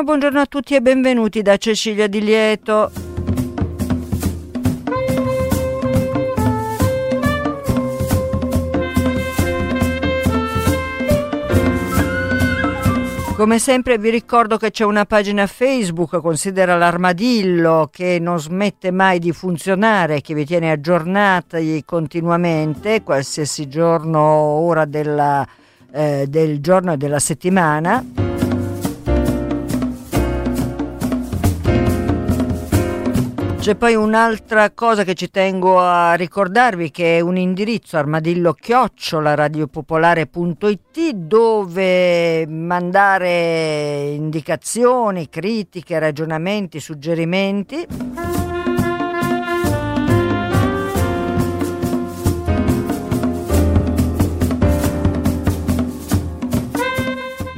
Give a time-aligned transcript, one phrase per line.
[0.00, 2.90] Buongiorno, buongiorno a tutti e benvenuti da Cecilia Di Lieto.
[13.36, 19.18] Come sempre vi ricordo che c'è una pagina Facebook, considera l'armadillo, che non smette mai
[19.18, 25.46] di funzionare, che vi tiene aggiornati continuamente, qualsiasi giorno, ora della,
[25.92, 28.29] eh, del giorno e della settimana.
[33.60, 39.34] C'è poi un'altra cosa che ci tengo a ricordarvi che è un indirizzo armadillo chiocciola
[39.34, 47.86] radiopopolare.it dove mandare indicazioni, critiche, ragionamenti, suggerimenti.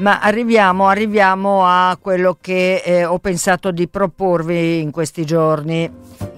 [0.03, 5.89] Ma arriviamo, arriviamo a quello che eh, ho pensato di proporvi in questi giorni.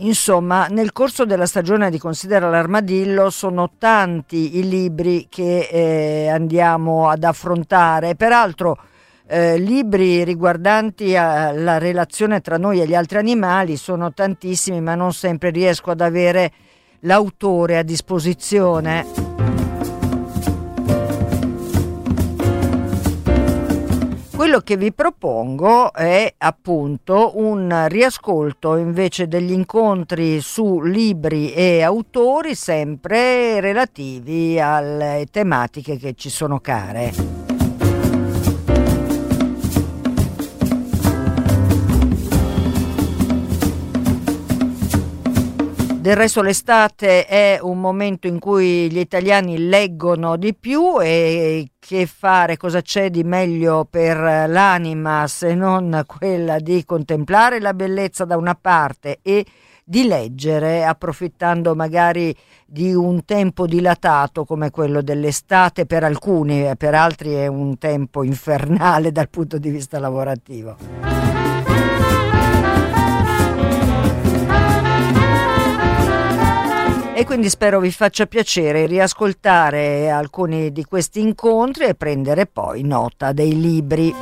[0.00, 7.08] Insomma, nel corso della stagione di Considera l'armadillo sono tanti i libri che eh, andiamo
[7.08, 8.16] ad affrontare.
[8.16, 8.76] Peraltro,
[9.26, 15.14] eh, libri riguardanti la relazione tra noi e gli altri animali sono tantissimi, ma non
[15.14, 16.52] sempre riesco ad avere
[17.00, 19.33] l'autore a disposizione.
[24.44, 32.54] Quello che vi propongo è appunto un riascolto invece degli incontri su libri e autori
[32.54, 37.53] sempre relativi alle tematiche che ci sono care.
[46.04, 52.04] Del resto l'estate è un momento in cui gli italiani leggono di più e che
[52.04, 58.36] fare, cosa c'è di meglio per l'anima se non quella di contemplare la bellezza da
[58.36, 59.46] una parte e
[59.82, 62.36] di leggere approfittando magari
[62.66, 68.22] di un tempo dilatato come quello dell'estate per alcuni e per altri è un tempo
[68.24, 71.13] infernale dal punto di vista lavorativo.
[77.16, 83.32] E quindi spero vi faccia piacere riascoltare alcuni di questi incontri e prendere poi nota
[83.32, 84.12] dei libri.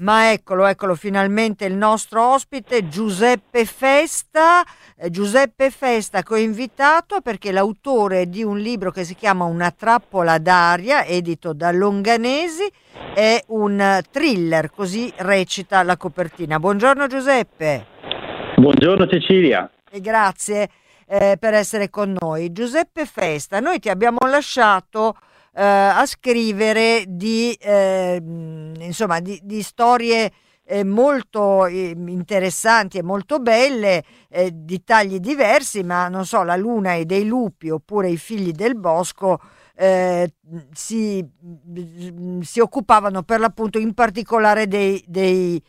[0.00, 4.64] Ma eccolo, eccolo finalmente il nostro ospite Giuseppe Festa.
[4.96, 9.70] Eh, Giuseppe Festa che ho invitato perché l'autore di un libro che si chiama Una
[9.70, 12.66] trappola d'aria, edito da Longanesi,
[13.14, 16.58] è un thriller, così recita la copertina.
[16.58, 17.84] Buongiorno Giuseppe.
[18.56, 19.70] Buongiorno Cecilia.
[19.90, 20.70] E grazie
[21.06, 22.52] eh, per essere con noi.
[22.52, 25.16] Giuseppe Festa, noi ti abbiamo lasciato
[25.54, 28.20] eh, a scrivere di, eh,
[28.78, 30.30] insomma, di, di storie
[30.70, 36.56] eh, molto eh, interessanti e molto belle, eh, di tagli diversi, ma non so, la
[36.56, 39.40] luna e dei lupi oppure i figli del bosco
[39.74, 40.34] eh,
[40.72, 41.26] si,
[42.42, 45.60] si, occupavano per l'appunto in particolare dei, dei,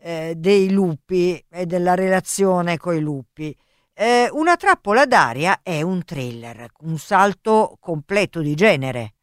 [0.00, 3.56] eh, dei lupi e della relazione con i lupi.
[3.94, 9.14] Eh, una trappola d'aria è un thriller, un salto completo di genere.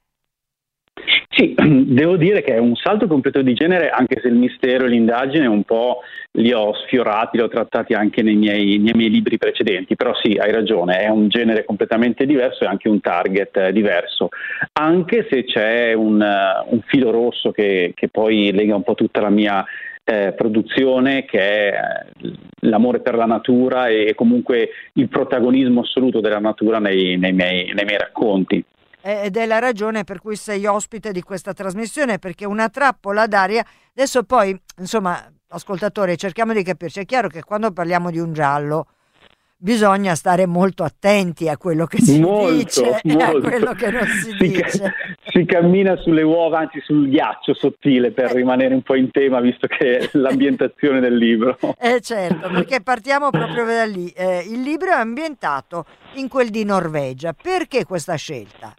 [1.38, 1.54] Sì,
[1.86, 5.46] devo dire che è un salto completo di genere, anche se il mistero e l'indagine
[5.46, 6.00] un po'
[6.32, 10.32] li ho sfiorati, li ho trattati anche nei miei, nei miei libri precedenti, però sì,
[10.32, 14.30] hai ragione, è un genere completamente diverso e anche un target eh, diverso,
[14.74, 19.22] anche se c'è un, uh, un filo rosso che, che, poi lega un po' tutta
[19.22, 19.64] la mia
[20.04, 22.32] eh, produzione, che è eh,
[22.62, 27.86] l'amore per la natura e comunque il protagonismo assoluto della natura nei, nei, miei, nei
[27.86, 28.64] miei racconti
[29.08, 33.66] ed è la ragione per cui sei ospite di questa trasmissione, perché una trappola d'aria,
[33.96, 35.18] adesso poi, insomma,
[35.50, 38.88] ascoltatori, cerchiamo di capirci, è chiaro che quando parliamo di un giallo,
[39.60, 43.08] bisogna stare molto attenti a quello che si molto, dice molto.
[43.08, 44.64] e a quello che non si, si dice.
[44.64, 44.94] Ca-
[45.26, 48.34] si cammina sulle uova, anzi sul ghiaccio sottile per eh.
[48.34, 51.58] rimanere un po' in tema, visto che è l'ambientazione del libro.
[51.80, 54.10] Eh certo, perché partiamo proprio da lì.
[54.10, 57.34] Eh, il libro è ambientato in quel di Norvegia.
[57.34, 58.74] Perché questa scelta?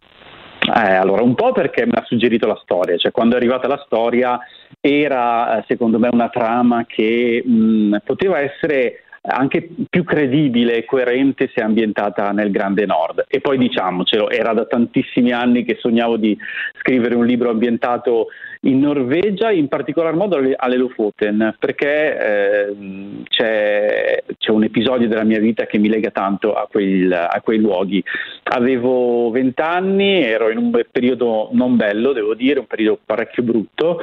[0.75, 3.81] Eh, allora, un po' perché mi ha suggerito la storia, cioè quando è arrivata la
[3.85, 4.39] storia
[4.79, 11.51] era eh, secondo me una trama che mh, poteva essere anche più credibile e coerente
[11.53, 13.25] se ambientata nel Grande Nord.
[13.27, 16.37] E poi diciamocelo, era da tantissimi anni che sognavo di
[16.79, 18.27] scrivere un libro ambientato
[18.63, 22.75] in Norvegia, in particolar modo alle Lofoten, perché eh,
[23.23, 27.59] c'è, c'è, un episodio della mia vita che mi lega tanto a, quel, a quei
[27.59, 28.03] luoghi.
[28.43, 34.01] Avevo vent'anni, ero in un periodo non bello, devo dire, un periodo parecchio brutto,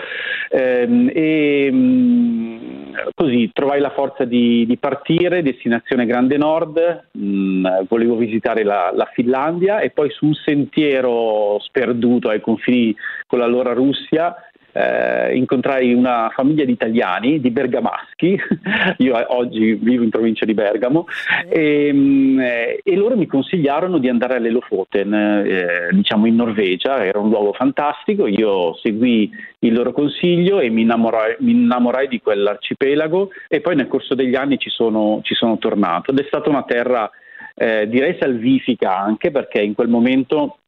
[0.50, 8.16] ehm, e mh, così trovai la forza di, di partire, destinazione Grande Nord, mh, volevo
[8.16, 14.34] visitare la, la Finlandia e poi su un sentiero sperduto ai confini con l'allora Russia
[14.76, 18.38] eh, incontrai una famiglia di italiani, di bergamaschi,
[18.98, 21.06] io oggi vivo in provincia di Bergamo,
[21.48, 27.02] e, mm, eh, e loro mi consigliarono di andare alle Lofoten, eh, diciamo in Norvegia,
[27.04, 29.30] era un luogo fantastico, io seguì
[29.60, 33.30] il loro consiglio e mi innamorai, mi innamorai di quell'arcipelago.
[33.48, 36.10] E poi nel corso degli anni ci sono, ci sono tornato.
[36.10, 37.10] Ed è stata una terra
[37.54, 40.58] eh, direi salvifica anche perché in quel momento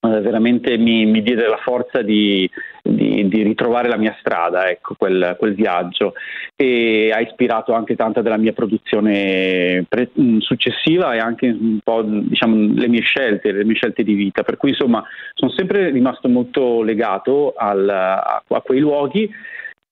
[0.00, 2.48] veramente mi, mi, diede la forza di,
[2.82, 6.14] di, di, ritrovare la mia strada, ecco, quel, quel, viaggio.
[6.56, 12.02] E ha ispirato anche tanta della mia produzione pre- mm, successiva e anche un po'
[12.02, 15.04] diciamo, le mie scelte, le mie scelte di vita, per cui insomma
[15.34, 19.30] sono sempre rimasto molto legato al, a, a quei luoghi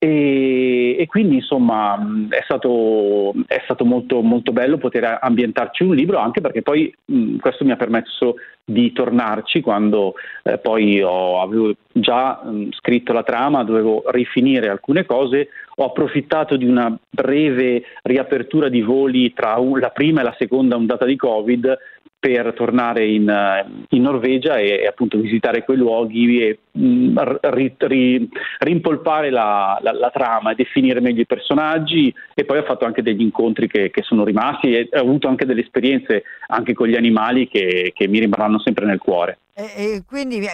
[0.01, 1.99] e, e, quindi insomma
[2.29, 7.35] è stato, è stato molto, molto, bello poter ambientarci un libro anche perché poi mh,
[7.39, 10.13] questo mi ha permesso di tornarci quando
[10.43, 16.55] eh, poi ho, avevo già mh, scritto la trama, dovevo rifinire alcune cose, ho approfittato
[16.55, 21.17] di una breve riapertura di voli tra un, la prima e la seconda ondata di
[21.17, 21.77] Covid
[22.19, 27.17] per tornare in, eh, in Norvegia e, e, appunto visitare quei luoghi e mh, mm,
[27.41, 28.29] ri, ri,
[28.59, 33.21] rimpolpare la, la, la, trama, definire meglio i personaggi e poi ho fatto anche degli
[33.21, 37.47] incontri che, che sono rimasti e ho avuto anche delle esperienze anche con gli animali
[37.47, 39.39] che, che mi rimarranno sempre nel cuore.
[39.53, 40.45] E, e quindi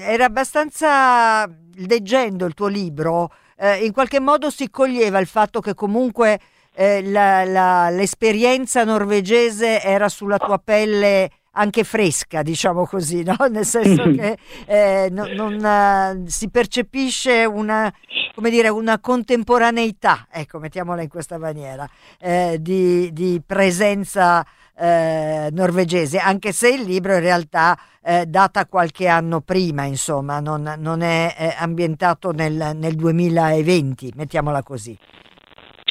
[0.00, 1.48] era abbastanza,
[1.86, 6.40] leggendo il tuo libro, eh, in qualche modo si coglieva il fatto che comunque
[6.78, 13.34] eh, la, la, l'esperienza norvegese era sulla tua pelle anche fresca, diciamo così, no?
[13.50, 17.92] nel senso che eh, no, non, uh, si percepisce una,
[18.32, 21.88] come dire, una contemporaneità, ecco, mettiamola in questa maniera,
[22.20, 24.46] eh, di, di, presenza
[24.76, 30.76] eh, norvegese, anche se il libro in realtà eh, data qualche anno prima, insomma, non,
[30.78, 34.96] non è ambientato nel, nel 2020, mettiamola così.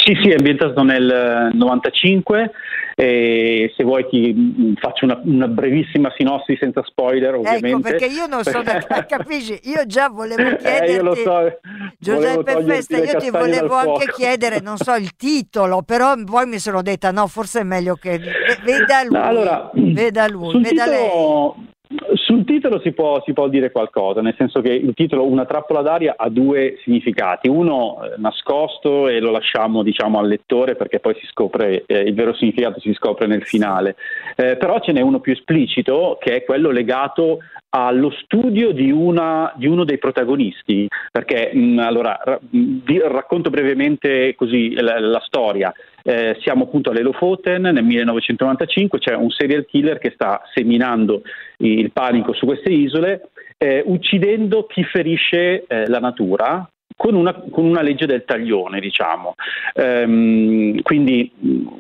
[0.07, 2.51] Sì, sì, è ambientato nel 95
[2.95, 7.68] e se vuoi ti mm, faccio una, una brevissima sinossi senza spoiler ecco, ovviamente.
[7.68, 8.63] Ecco, perché io non sono,
[9.06, 11.59] capisci, io già volevo chiederti, eh, io so,
[12.00, 14.15] Giuseppe Festa, io ti volevo anche fuoco.
[14.15, 18.18] chiedere, non so, il titolo, però poi mi sono detta no, forse è meglio che
[18.63, 21.66] veda lui, no, allora, veda lui, veda titolo, lei.
[22.16, 25.82] Sul titolo si può, si può, dire qualcosa, nel senso che il titolo Una trappola
[25.82, 31.15] d'aria ha due significati, uno eh, nascosto e lo lasciamo diciamo, al lettore perché poi
[31.29, 33.96] scopre, eh, il vero significato si scopre nel finale,
[34.36, 37.39] eh, però ce n'è uno più esplicito che è quello legato
[37.70, 43.50] allo studio di, una, di uno dei protagonisti, perché mh, mm, allora ra- vi racconto
[43.50, 45.72] brevemente così la, la storia.
[46.07, 51.21] Eh, siamo appunto all'Elofoten nel 1995, c'è un serial killer che sta seminando
[51.57, 57.65] il panico su queste isole, eh, uccidendo chi ferisce eh, la natura, con una, con
[57.65, 59.35] una, legge del taglione, diciamo.
[59.73, 61.29] Ehm, quindi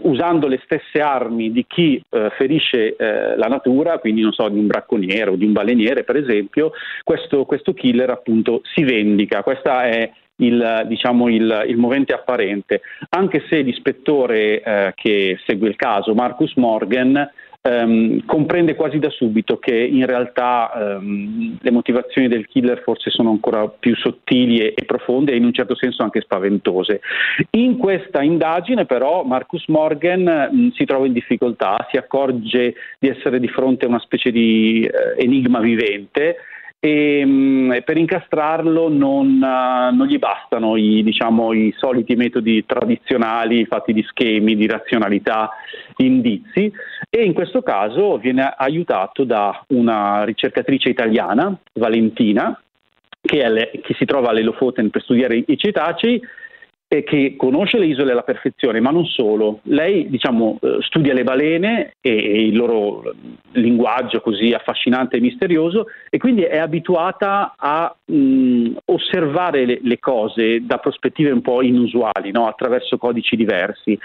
[0.01, 4.59] usando le stesse armi di chi eh, ferisce eh, la natura, quindi non so, di
[4.59, 6.71] un bracconiere o di un baleniere, per esempio,
[7.05, 9.41] questo, questo killer appunto si vendica.
[9.41, 15.75] Questa è il, diciamo, il, il, movente apparente, anche se l'ispettore eh, che segue il
[15.75, 17.29] caso, Marcus Morgan,
[17.61, 23.31] ehm, comprende quasi da subito che in realtà ehm, le motivazioni del killer forse sono
[23.31, 27.01] ancora più sottili e, e, profonde e in un certo senso anche spaventose.
[27.51, 33.39] In questa indagine però Marcus Morgan mh, si trova in difficoltà, si accorge di essere
[33.39, 36.37] di fronte a una specie di eh, enigma vivente
[36.79, 43.65] e mh, per incastrarlo non, uh, non gli bastano i, diciamo, i, soliti metodi tradizionali
[43.65, 45.49] fatti di schemi, di razionalità,
[45.97, 46.71] indizi.
[47.09, 52.59] E in questo caso viene aiutato da una ricercatrice italiana, Valentina,
[53.21, 56.21] che, le, che si trova all'Elofoten per studiare i cetacei
[56.89, 59.59] e che conosce le isole alla perfezione, ma non solo.
[59.63, 63.13] Lei diciamo, eh, studia le balene e, il loro
[63.51, 70.65] linguaggio così affascinante e misterioso e quindi è abituata a mh, osservare le, le, cose
[70.65, 72.47] da prospettive un po' inusuali, no?
[72.47, 73.99] attraverso codici diversi.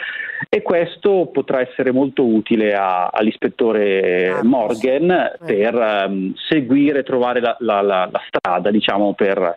[0.49, 5.55] E questo potrà essere molto utile a, all'ispettore ah, Morgan sì.
[5.55, 9.57] per um, seguire e trovare la, la, la, la strada, diciamo, per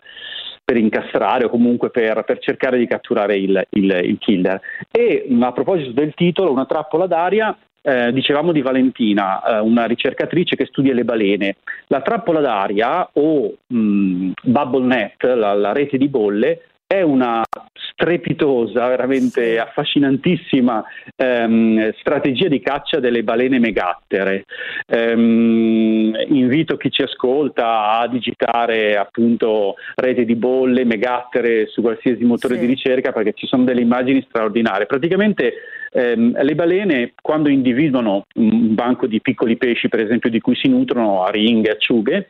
[0.66, 4.60] per incastrare o comunque per, per cercare di catturare il, il, il, killer.
[4.92, 10.56] E a proposito del titolo, una trappola d'aria, eh, dicevamo di Valentina, eh, una ricercatrice
[10.56, 11.58] che studia le balene.
[11.88, 18.88] La trappola d'aria o mh, Bubble Net, la, la rete di bolle, è una strepitosa,
[18.88, 20.84] veramente affascinantissima
[21.16, 24.44] ehm, strategia di caccia delle balene megattere.
[24.88, 32.56] Ehm, invito chi ci ascolta a digitare appunto rete di bolle, megattere su qualsiasi motore
[32.56, 32.62] sì.
[32.62, 34.86] di ricerca perché ci sono delle immagini straordinarie.
[34.86, 35.54] Praticamente
[35.92, 40.68] ehm, le balene quando individuano un banco di piccoli pesci, per esempio, di cui si
[40.68, 42.30] nutrono, a ringhe, acciughe,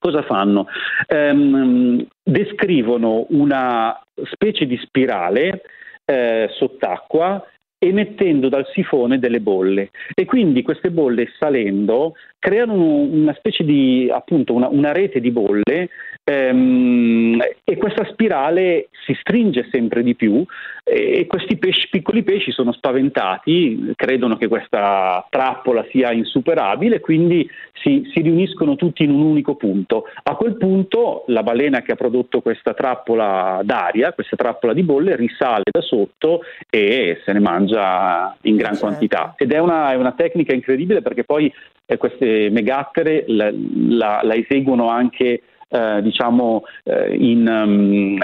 [0.00, 0.66] Cosa fanno?
[1.14, 4.00] Um, descrivono una
[4.32, 5.60] specie di spirale
[6.06, 7.44] eh, sott'acqua
[7.82, 14.54] emettendo dal sifone delle bolle e quindi queste bolle salendo creano una specie di appunto
[14.54, 15.90] una, una rete di bolle
[16.24, 20.44] ehm, e questa spirale si stringe sempre di più
[20.82, 28.08] e questi pesci, piccoli pesci sono spaventati, credono che questa trappola sia insuperabile, quindi si,
[28.12, 30.06] si riuniscono tutti in un unico punto.
[30.22, 35.14] A quel punto la balena che ha prodotto questa trappola d'aria, questa trappola di bolle,
[35.14, 38.86] risale da sotto e se ne mangia in gran certo.
[38.86, 39.34] quantità.
[39.36, 41.52] Ed è una, è una tecnica incredibile perché poi
[41.90, 48.18] eh, queste megattere la, la, la eseguono anche eh, diciamo eh, in, um,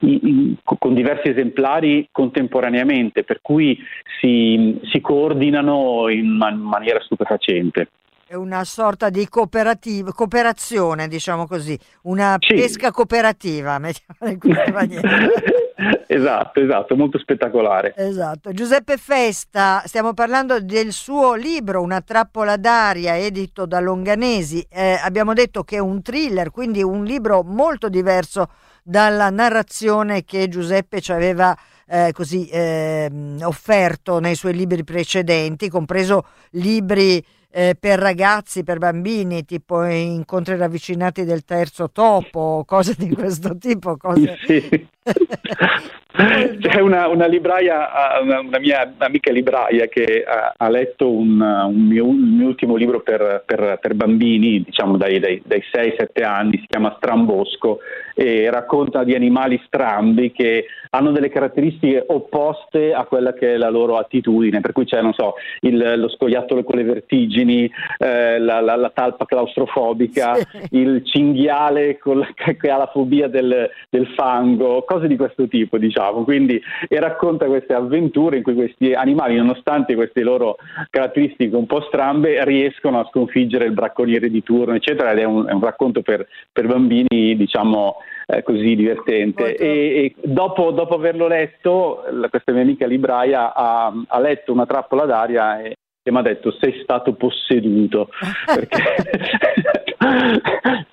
[0.00, 3.78] in, in, con diversi esemplari contemporaneamente, per cui
[4.18, 7.88] si, si coordinano in man- maniera stupefacente.
[8.30, 12.54] È una sorta di cooperazione, diciamo così, una sì.
[12.54, 15.08] pesca cooperativa, mettiamola in questa maniera.
[16.06, 17.92] esatto, esatto, molto spettacolare.
[17.96, 18.52] Esatto.
[18.52, 24.64] Giuseppe Festa, stiamo parlando del suo libro Una trappola d'aria, edito da Longanesi.
[24.70, 28.48] Eh, abbiamo detto che è un thriller, quindi un libro molto diverso
[28.84, 31.52] dalla narrazione che Giuseppe ci aveva
[31.84, 33.10] eh, così eh,
[33.42, 37.20] offerto nei suoi libri precedenti, compreso libri
[37.50, 43.96] eh, per ragazzi, per bambini, tipo incontri ravvicinati del terzo topo, cose di questo tipo.
[43.96, 44.38] Cose...
[44.46, 44.88] Sì.
[46.58, 47.88] C'è una, una, libraia,
[48.20, 52.74] una, una, mia amica libraia che ha, ha letto un, un mio, il mio ultimo
[52.74, 57.78] libro per, per, per bambini, diciamo dai, dai, dai 6-7 anni, si chiama Strambosco
[58.14, 63.70] e racconta di animali strambi che hanno delle caratteristiche opposte a quella che è la
[63.70, 68.60] loro attitudine, per cui c'è, non so, il, lo scoiattolo con le vertigini, eh, la,
[68.60, 70.46] la, la, talpa claustrofobica, sì.
[70.72, 75.99] il cinghiale la, che ha la fobia del, del fango, cose di questo tipo, diciamo
[76.00, 80.56] diciamo, quindi e racconta queste avventure in cui questi animali, nonostante queste loro
[80.88, 85.46] caratteristiche un po' strambe, riescono a sconfiggere il bracconiere di turno, eccetera, ed è un,
[85.46, 89.54] è un racconto per, per, bambini, diciamo, eh, così divertente.
[89.56, 95.04] E, e dopo, dopo, averlo letto, questa mia amica libraia ha, ha letto una trappola
[95.04, 98.08] d'aria e, e mi ha detto sei stato posseduto
[100.00, 100.86] perché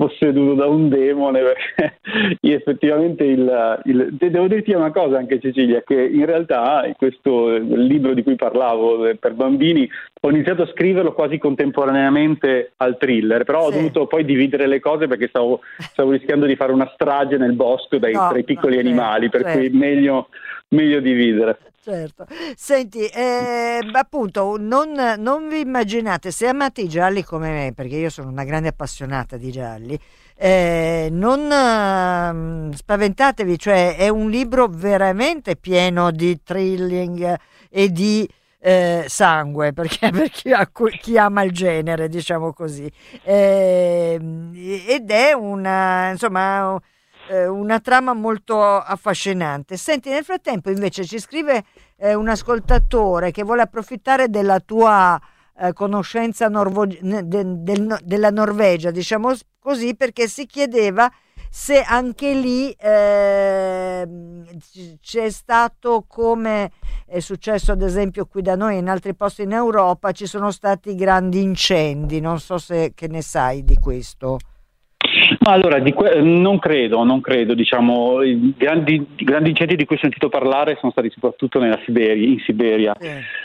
[0.00, 1.98] posseduto da un demone perché
[2.40, 8.22] effettivamente il, il, devo dirti una cosa anche Cecilia che in realtà questo libro di
[8.22, 9.86] cui parlavo eh, per bambini
[10.22, 13.66] ho iniziato a scriverlo quasi contemporaneamente al thriller però sì.
[13.66, 17.52] ho dovuto poi dividere le cose perché stavo, stavo, rischiando di fare una strage nel
[17.52, 19.58] bosco dai, no, tra i piccoli no, animali per certo.
[19.58, 20.28] cui meglio,
[20.68, 22.26] meglio dividere Certo.
[22.56, 28.10] Senti, eh, appunto, non, non, vi immaginate, se amate i gialli come me, perché io
[28.10, 29.98] sono una grande appassionata di gialli,
[30.36, 37.38] eh, non eh, spaventatevi, cioè è un libro veramente pieno di thrilling
[37.70, 40.52] e di eh, sangue, perché per chi,
[41.00, 42.92] chi, ama il genere, diciamo così.
[43.22, 44.52] Ehm,
[44.86, 46.78] ed è una, insomma
[47.30, 49.76] eh, una trama molto affascinante.
[49.76, 51.64] Senti, nel frattempo invece ci scrive
[51.96, 55.20] eh, un ascoltatore che vuole approfittare della tua
[55.56, 61.10] eh, conoscenza norvo- de- del, della Norvegia, diciamo così perché si chiedeva
[61.52, 64.08] se anche lì eh,
[65.00, 66.70] c'è stato come
[67.06, 70.52] è successo ad esempio qui da noi e in altri posti in Europa ci sono
[70.52, 74.38] stati grandi incendi non so se che ne sai di questo
[75.42, 80.00] ma allora, que- non credo, non credo, diciamo, i grandi, grandi, incendi di cui ho
[80.00, 82.94] sentito parlare sono stati soprattutto Siberia, in Siberia,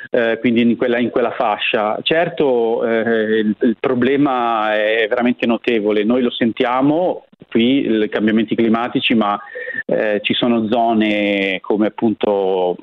[0.09, 1.97] eh, quindi in quella, in quella, fascia.
[2.01, 9.13] Certo, eh, il, il problema è veramente notevole, noi lo sentiamo, qui i cambiamenti climatici,
[9.13, 9.39] ma
[9.85, 12.77] eh, ci sono zone come appunto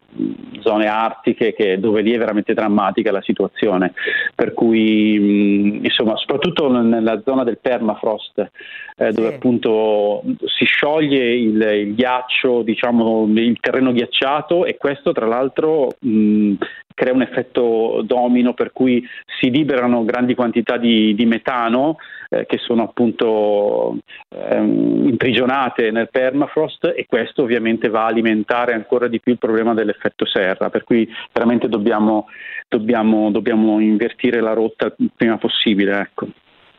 [0.61, 3.93] zone artiche che, dove lì è veramente drammatica la situazione,
[4.35, 8.51] per cui mh, insomma soprattutto nella zona del permafrost
[8.97, 9.35] eh, dove sì.
[9.35, 16.55] appunto si scioglie il, il, ghiaccio, diciamo il terreno ghiacciato e questo tra l'altro mh,
[16.95, 19.07] crea un effetto domino per cui
[19.41, 21.97] si liberano grandi quantità di, di metano
[22.31, 23.99] eh, che sono appunto
[24.31, 29.75] ehm, imprigionate nel permafrost e questo ovviamente va a alimentare ancora di più il problema
[29.75, 32.29] dell'effetto serra, per cui veramente dobbiamo,
[32.69, 36.01] dobbiamo, dobbiamo invertire la rotta il prima possibile.
[36.01, 36.29] Ecco.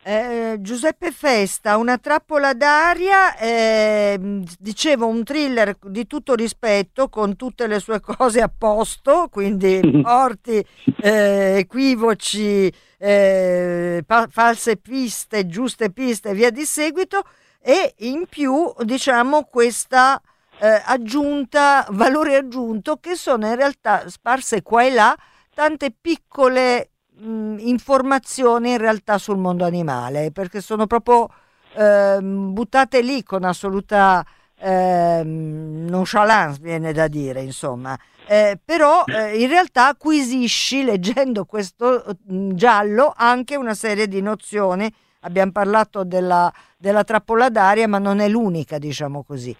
[0.06, 7.66] Eh, Giuseppe Festa, una trappola d'aria, eh, dicevo un thriller di tutto rispetto con tutte
[7.66, 10.62] le sue cose a posto, quindi morti,
[11.00, 17.24] eh, equivoci, eh, pa- false piste, giuste piste e via di seguito
[17.58, 20.20] e in più diciamo questa
[20.58, 25.16] eh, aggiunta, valore aggiunto che sono in realtà sparse qua e là
[25.54, 31.28] tante piccole mh, informazioni in realtà sul mondo animale, perché sono proprio
[31.74, 34.24] eh, buttate lì con assoluta
[34.58, 37.98] eh, nonchalance, viene da dire, insomma.
[38.26, 44.92] Eh, però eh, in realtà acquisisci leggendo questo mh, giallo anche una serie di nozioni.
[45.20, 49.56] Abbiamo parlato della, della trappola d'aria, ma non è l'unica, diciamo così.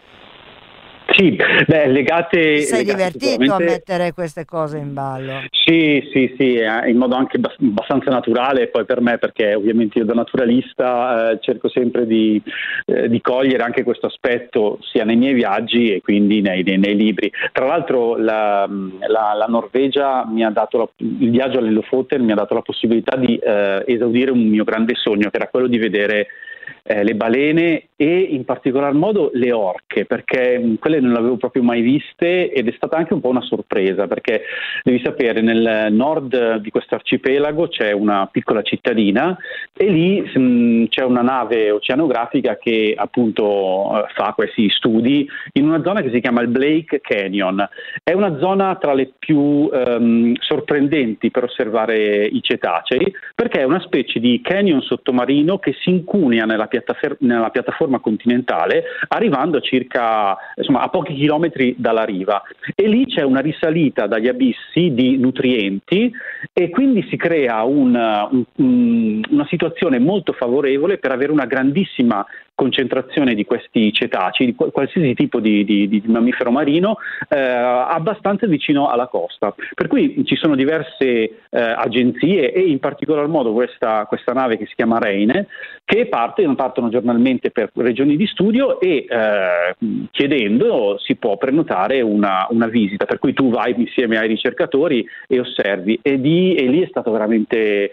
[1.17, 2.63] Sì, beh, legate...
[2.63, 5.43] sei legate divertito a mettere queste cose in ballo?
[5.51, 10.05] Sì, sì, sì, eh, in modo anche abbastanza naturale poi per me perché ovviamente io
[10.05, 12.43] da naturalista eh, cerco sempre di,
[12.87, 16.97] eh, di, cogliere anche questo aspetto sia nei miei viaggi e quindi nei, nei, nei
[16.97, 17.31] libri.
[17.53, 18.69] Tra l'altro la,
[19.07, 23.17] la, la, Norvegia mi ha dato, la, il viaggio all'Elofoten mi ha dato la possibilità
[23.17, 26.27] di eh, esaudire un mio grande sogno che era quello di vedere
[26.87, 31.37] eh, le balene e in particolar modo le orche, perché mm, quelle non le avevo
[31.37, 34.43] proprio mai viste ed è stata anche un po' una sorpresa, perché
[34.83, 39.37] devi sapere nel nord di questo arcipelago c'è una piccola cittadina
[39.75, 45.67] e lì mh, mm, c'è una nave oceanografica che appunto eh, fa questi studi in
[45.67, 47.67] una zona che si chiama il Blake Canyon.
[48.03, 53.81] È una zona tra le più ehm, sorprendenti per osservare i cetacei, perché è una
[53.81, 60.37] specie di canyon sottomarino che si incunea nella, piattafer- nella piattaforma continentale, arrivando a circa
[60.57, 62.43] insomma, a pochi chilometri dalla riva.
[62.75, 66.13] E lì c'è una risalita dagli abissi di nutrienti
[66.53, 67.95] e quindi si crea un,
[68.57, 75.15] un, una situazione molto favorevole per avere una grandissima concentrazione di questi cetacei, di qualsiasi
[75.15, 79.55] tipo di, di, di mammifero marino, eh, abbastanza vicino alla costa.
[79.75, 84.67] Per cui ci sono diverse eh, agenzie e in particolar modo questa, questa, nave che
[84.67, 85.49] si chiama Reine,
[85.85, 92.47] che parte, partono giornalmente per regioni di studio e eh, chiedendo si può prenotare una,
[92.51, 95.99] una, visita, per cui tu vai insieme ai ricercatori e osservi.
[96.03, 97.91] E, di, e lì è stata veramente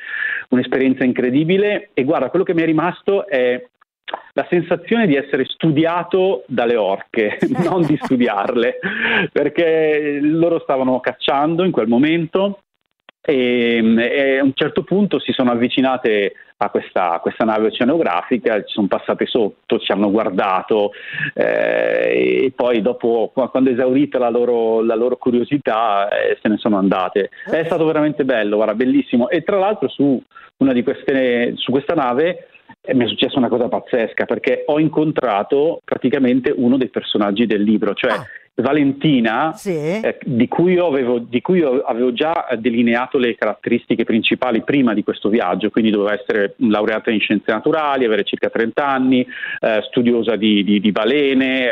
[0.49, 3.63] un'esperienza incredibile e guarda, quello che mi è rimasto è
[4.33, 8.79] la sensazione di essere studiato dalle orche, non di studiarle,
[9.31, 12.59] perché loro stavano cacciando in quel momento
[13.23, 18.63] e, e, a un certo punto si sono avvicinate a questa, a questa, nave oceanografica,
[18.63, 20.91] ci sono passate sotto, ci hanno guardato
[21.33, 26.57] eh, e poi dopo, quando è esaurita la loro, la loro curiosità, eh, se ne
[26.57, 27.29] sono andate.
[27.45, 29.29] È stato veramente bello, guarda, bellissimo.
[29.29, 30.21] E tra l'altro su,
[30.57, 32.47] una di queste, su questa nave
[32.83, 37.61] e mi è successa una cosa pazzesca perché ho incontrato praticamente uno dei personaggi del
[37.61, 38.25] libro, cioè ah.
[38.61, 39.71] Valentina, sì.
[39.71, 45.29] eh, di, cui avevo, di, cui avevo, già delineato le caratteristiche principali prima di questo
[45.29, 49.25] viaggio, quindi doveva essere laureata in scienze naturali, avere circa 30 anni,
[49.59, 51.71] eh, studiosa di, di, di balene, eh,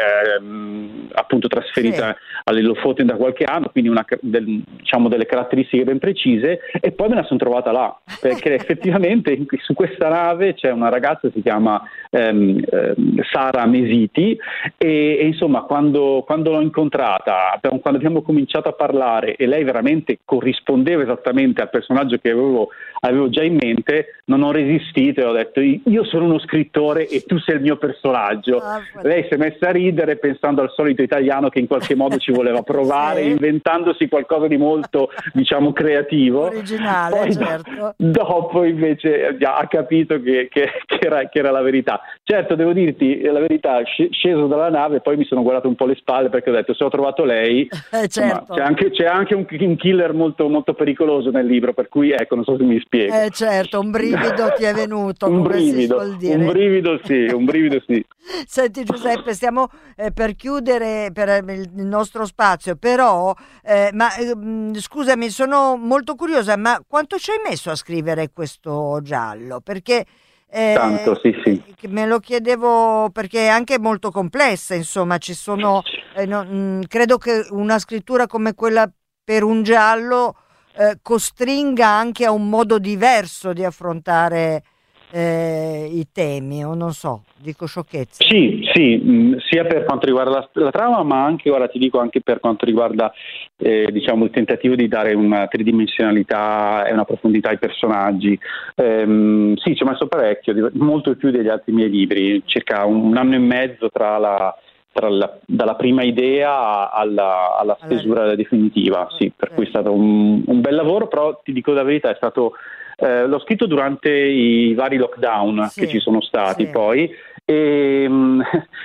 [1.13, 2.41] appunto trasferita sì.
[2.45, 7.15] all'Elofoten da qualche anno, quindi una, del, diciamo delle caratteristiche ben precise, e poi me
[7.15, 11.81] la sono trovata là, perché effettivamente su questa nave c'è una ragazza che si chiama
[12.09, 14.37] ehm, ehm, Sara Mesiti
[14.77, 19.63] e, e insomma quando, quando l'ho incontrata incontrata, quando abbiamo cominciato a parlare e lei
[19.63, 22.69] veramente corrispondeva esattamente al personaggio che avevo,
[23.01, 27.23] avevo già in mente, non ho resistito e ho detto io sono uno scrittore e
[27.25, 28.57] tu sei il mio personaggio.
[28.57, 32.17] Ah, lei si è messa a ridere pensando al solito italiano che in qualche modo
[32.17, 33.29] ci voleva provare, sì.
[33.29, 36.47] inventandosi qualcosa di molto, diciamo, creativo.
[36.47, 37.93] Originale, Poi, certo.
[37.97, 42.01] Dopo invece ha capito che, che, che, era, che, era, la verità.
[42.23, 45.95] Certo, devo dirti la verità, sceso dalla nave, poi mi sono guardato un po' le
[45.95, 48.53] spalle perché ho detto se ho trovato lei, eh, certo.
[48.53, 52.35] c'è anche, c'è anche un, un, killer molto, molto pericoloso nel libro, per cui ecco,
[52.35, 53.13] non so se mi spiego.
[53.13, 55.27] Eh, certo, un brivido ti è venuto.
[55.27, 58.03] un brivido, un brivido sì, un brivido sì.
[58.47, 64.33] Senti Giuseppe, stiamo eh, per chiudere per eh, il nostro spazio, però, eh, ma eh,
[64.73, 69.61] scusami, sono molto curiosa, ma quanto ci hai messo a scrivere questo giallo?
[69.61, 70.05] Perché...
[70.51, 71.61] Eh, Tanto, sì, sì.
[71.89, 75.83] Me lo chiedevo perché è anche molto complessa, insomma, ci sono,
[76.15, 78.91] eh, no, mh, credo che una scrittura come quella
[79.23, 80.33] per un giallo
[80.77, 84.63] eh, costringa anche a un modo diverso di affrontare
[85.11, 88.23] eh, i temi, o non so, dico sciocchezze.
[88.23, 91.79] Sì, sì, mh, mm, sia per quanto riguarda la, la, trama, ma anche, ora ti
[91.79, 93.11] dico, anche per quanto riguarda
[93.57, 98.37] eh, diciamo, il tentativo di dare una tridimensionalità e una profondità ai personaggi.
[98.75, 103.35] Ehm, sì, ci ho messo parecchio, molto più degli altri miei libri, circa un anno
[103.35, 104.55] e mezzo tra la
[104.93, 110.61] la, dalla prima idea alla, alla stesura definitiva, sì, per cui è stato un, un,
[110.61, 112.53] bel lavoro, però ti dico la verità, è stato
[112.97, 116.71] eh, l'ho scritto durante i vari lockdown sì, che ci sono stati sì.
[116.71, 117.09] poi
[117.45, 118.41] e mh, mm,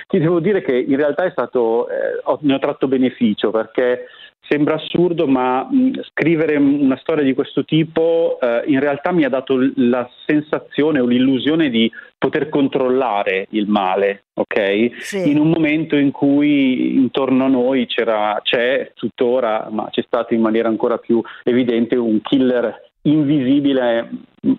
[0.07, 4.07] ti devo dire che in realtà è stato, eh, ho, ne ho tratto beneficio perché
[4.47, 9.29] sembra assurdo, ma mh, scrivere una storia di questo tipo eh, in realtà mi ha
[9.29, 14.95] dato la sensazione o l'illusione di poter controllare il male, ok?
[14.99, 15.29] Sì.
[15.29, 20.41] In un momento in cui intorno a noi c'era, c'è tuttora, ma c'è stato in
[20.41, 24.09] maniera ancora più evidente un killer invisibile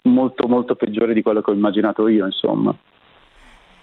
[0.02, 2.74] molto molto peggiore di quello che ho immaginato io, insomma.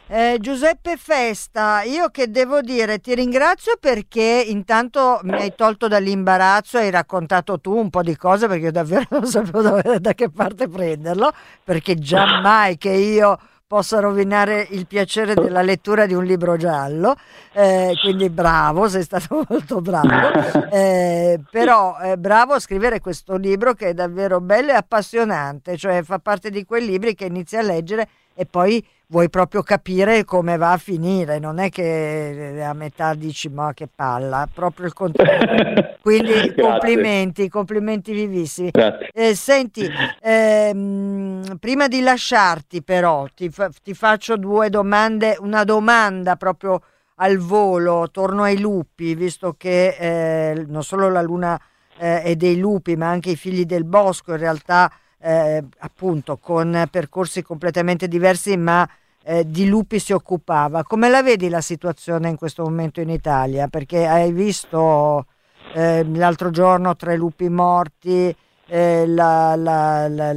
[0.08, 6.78] Eh, Giuseppe Festa, io che devo dire, ti ringrazio perché intanto mi hai tolto dall'imbarazzo,
[6.78, 10.30] hai raccontato tu un po' di cose perché io davvero non sapevo da, da che
[10.30, 11.32] parte prenderlo,
[11.63, 17.16] perché già mai che io possa rovinare il piacere della lettura di un libro giallo,
[17.54, 23.74] eh, quindi bravo, sei stato molto bravo, eh, però eh, bravo a scrivere questo libro
[23.74, 27.63] che è davvero bello e appassionante, cioè fa parte di quei libri che inizi a
[27.63, 33.13] leggere e poi vuoi proprio capire come va a finire, non è che a metà
[33.13, 35.97] dici ma che palla, proprio il contrario.
[36.02, 38.71] Quindi complimenti, complimenti vivissimi.
[39.13, 39.88] Eh, senti,
[40.19, 46.82] ehm, prima di lasciarti però ti, fa- ti faccio due domande, una domanda proprio
[47.17, 51.62] al volo, torno ai lupi, visto che eh, non solo la luna
[51.99, 56.88] eh, è dei lupi, ma anche i figli del bosco in realtà eh, appunto con
[56.89, 58.89] percorsi completamente diversi, ma
[59.24, 60.84] eh, di lupi si occupava.
[60.84, 63.68] Come la vedi la situazione in questo momento in Italia?
[63.68, 65.26] Perché hai visto
[65.74, 68.36] eh, l'altro giorno tre lupi morti,
[68.68, 70.34] eh, la, la, la,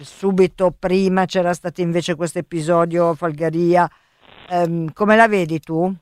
[0.00, 3.88] subito prima c'era stato invece questo episodio Falgaria.
[4.48, 5.94] Ehm, come la vedi tu?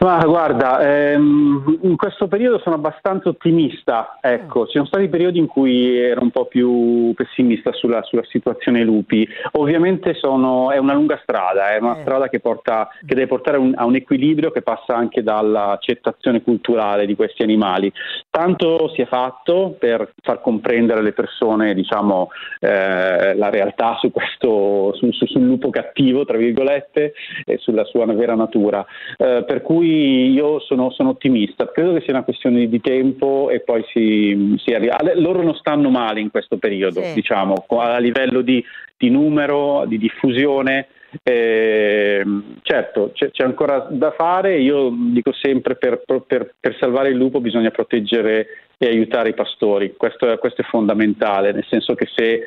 [0.00, 5.48] Ma guarda, ehm, in questo periodo sono abbastanza ottimista, ecco, ci sono stati periodi in
[5.48, 9.28] cui ero un po' più pessimista sulla, sulla situazione lupi.
[9.52, 12.02] Ovviamente sono, è una lunga strada, è una eh.
[12.02, 17.04] strada che, porta, che deve portare un, a un equilibrio che passa anche dall'accettazione culturale
[17.04, 17.92] di questi animali.
[18.30, 22.28] Tanto si è fatto per far comprendere alle persone diciamo,
[22.60, 28.06] eh, la realtà su questo, su, su, sul lupo cattivo, tra virgolette, e sulla sua
[28.06, 28.86] vera natura.
[29.16, 33.48] Eh, per cui cui io sono, sono, ottimista, credo che sia una questione di tempo
[33.50, 34.98] e poi si, si arriva.
[35.14, 37.14] Loro non stanno male in questo periodo, sì.
[37.14, 38.62] diciamo, a livello di,
[38.96, 40.88] di numero, di diffusione.
[41.22, 42.22] Eh,
[42.60, 47.40] certo, c'è, c'è, ancora da fare, io dico sempre per, per, per, salvare il lupo
[47.40, 48.46] bisogna proteggere
[48.76, 52.42] e aiutare i pastori, questo è, questo è fondamentale, nel senso che se,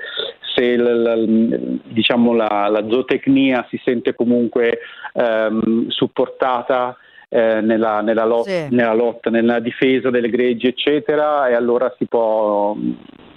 [0.53, 4.77] se la, la, diciamo la, la, zootecnia si sente comunque
[5.13, 6.95] ehm, supportata
[7.33, 8.67] eh, nella, nella, lot- sì.
[8.71, 12.75] nella, lotta, nella difesa delle greggi, eccetera, e allora si può,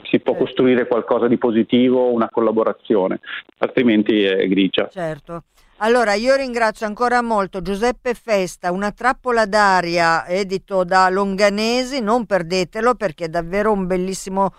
[0.03, 0.45] si può certo.
[0.45, 3.21] costruire qualcosa di positivo, una collaborazione,
[3.59, 4.89] altrimenti è grigia.
[4.91, 5.45] Certo.
[5.79, 12.95] Allora, io ringrazio ancora molto Giuseppe Festa, una trappola d'aria edito da Longanesi, non perdetelo
[12.95, 14.53] perché è davvero un bellissimo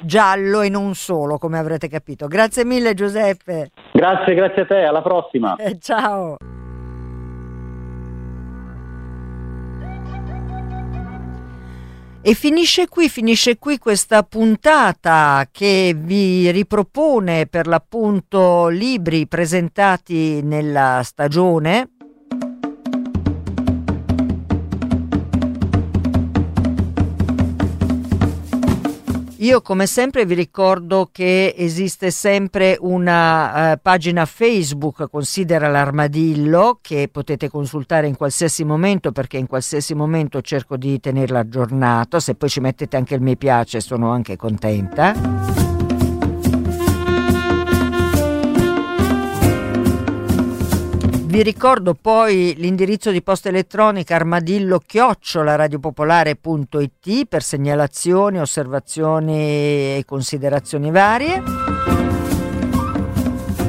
[0.00, 2.26] giallo e non solo, come avrete capito.
[2.26, 3.70] Grazie mille Giuseppe.
[3.92, 5.54] Grazie, grazie a te, alla prossima.
[5.56, 6.36] Eh, ciao.
[12.30, 21.02] E finisce qui, finisce qui questa puntata che vi ripropone per l'appunto libri presentati nella
[21.02, 21.88] stagione
[29.40, 37.08] Io come sempre vi ricordo che esiste sempre una uh, pagina Facebook, considera l'armadillo, che
[37.10, 42.50] potete consultare in qualsiasi momento perché in qualsiasi momento cerco di tenerla aggiornata, se poi
[42.50, 45.79] ci mettete anche il mi piace sono anche contenta.
[51.30, 54.80] Vi ricordo poi l'indirizzo di posta elettronica armadillo
[55.32, 61.40] radiopopolare.it per segnalazioni, osservazioni e considerazioni varie.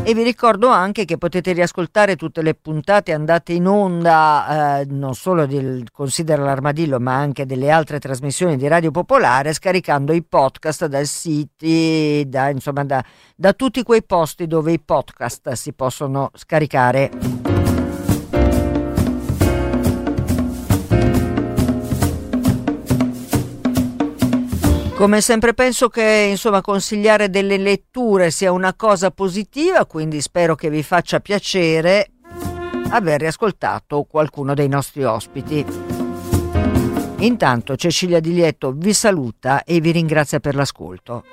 [0.04, 5.14] E vi ricordo anche che potete riascoltare tutte le puntate andate in onda, eh, non
[5.14, 10.88] solo del Considera l'Armadillo, ma anche delle altre trasmissioni di Radio Popolare, scaricando i podcast
[10.88, 17.51] dal siti, da, insomma, da, da tutti quei posti dove i podcast si possono scaricare.
[25.02, 30.70] Come sempre penso che insomma, consigliare delle letture sia una cosa positiva, quindi spero che
[30.70, 32.12] vi faccia piacere
[32.92, 35.66] aver riascoltato qualcuno dei nostri ospiti.
[37.18, 41.24] Intanto Cecilia Di Lieto vi saluta e vi ringrazia per l'ascolto.